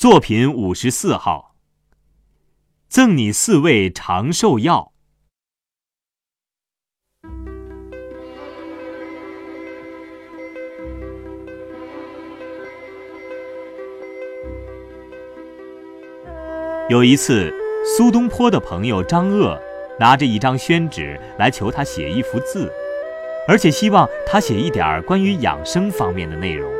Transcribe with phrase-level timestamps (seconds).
[0.00, 1.54] 作品五十四号，
[2.88, 4.94] 赠你四味长寿药。
[16.88, 17.52] 有一次，
[17.84, 19.60] 苏东坡的朋友张鄂
[19.98, 22.72] 拿着一张宣纸来求他写一幅字，
[23.46, 26.79] 而且希望他写一点关于养生方面的内容。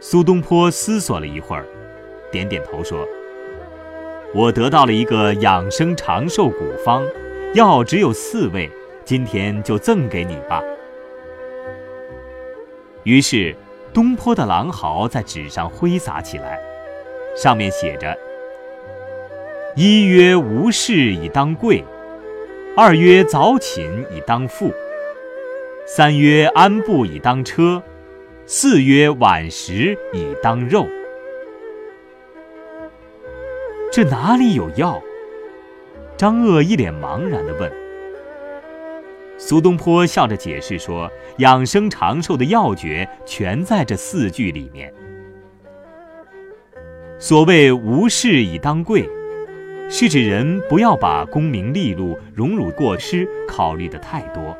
[0.00, 1.66] 苏东坡思索了一会儿，
[2.30, 3.04] 点点头说
[4.32, 7.04] ：“我得到了一个养生长寿古方，
[7.54, 8.70] 药只有四味，
[9.04, 10.62] 今天就赠给你吧。”
[13.02, 13.56] 于是，
[13.92, 16.60] 东坡的狼毫在纸上挥洒起来，
[17.36, 18.16] 上面写着
[19.74, 21.84] ：“一曰无事以当贵，
[22.76, 24.72] 二曰早寝以当富，
[25.86, 27.82] 三曰安步以当车。”
[28.50, 30.88] 四曰晚食以当肉，
[33.92, 35.02] 这哪里有药？
[36.16, 37.70] 张鄂一脸茫然地问。
[39.36, 44.90] 苏东坡笑着解释说：“养生长寿的要诀全在这四句里面。
[47.18, 49.06] 所谓无事以当贵，
[49.90, 54.56] 是指人不要把功名利禄、荣辱过失考虑的太多。”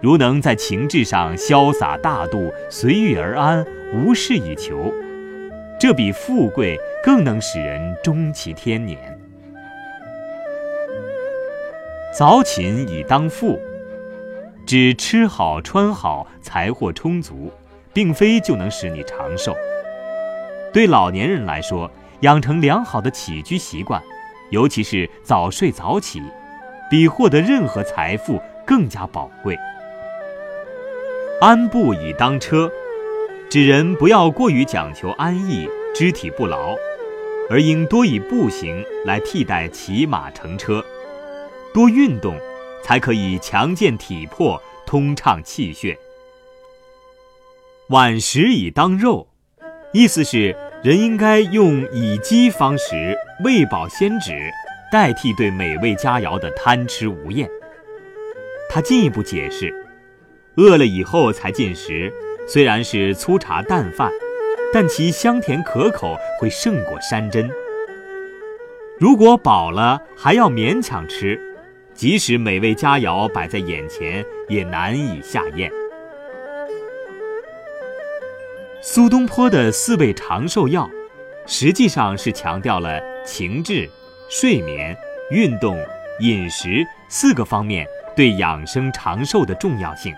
[0.00, 4.92] 如能在情志上潇洒大度、随遇而安、无事以求，
[5.78, 8.98] 这比富贵更能使人终其天年。
[12.16, 13.60] 早寝以当富，
[14.66, 17.52] 指吃好穿好、财货充足，
[17.92, 19.54] 并非就能使你长寿。
[20.72, 21.90] 对老年人来说，
[22.20, 24.02] 养成良好的起居习惯，
[24.50, 26.22] 尤其是早睡早起，
[26.90, 29.58] 比获得任何财富更加宝贵。
[31.40, 32.70] 安步以当车，
[33.48, 36.76] 指人不要过于讲求安逸、肢体不劳，
[37.48, 40.84] 而应多以步行来替代骑马乘车，
[41.72, 42.38] 多运动，
[42.84, 45.98] 才可以强健体魄、通畅气血。
[47.88, 49.26] 晚食以当肉，
[49.94, 50.54] 意思是
[50.84, 54.32] 人应该用以饥方食、喂饱先止，
[54.92, 57.48] 代替对美味佳肴的贪吃无厌。
[58.68, 59.79] 他进一步解释。
[60.56, 62.12] 饿了以后才进食，
[62.46, 64.10] 虽然是粗茶淡饭，
[64.72, 67.50] 但其香甜可口会胜过山珍。
[68.98, 71.40] 如果饱了还要勉强吃，
[71.94, 75.70] 即使美味佳肴摆在眼前，也难以下咽。
[78.82, 80.90] 苏东坡的四味长寿药，
[81.46, 83.88] 实际上是强调了情志、
[84.28, 84.96] 睡眠、
[85.30, 85.78] 运动、
[86.20, 90.14] 饮食四个方面对养生长寿的重要性。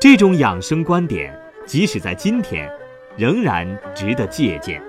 [0.00, 1.34] 这种养生观点，
[1.64, 2.70] 即使在今天，
[3.16, 4.82] 仍然值得借鉴。